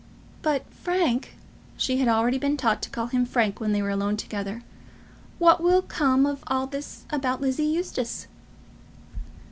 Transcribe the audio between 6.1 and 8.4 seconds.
of all this about Lizzie Eustace?"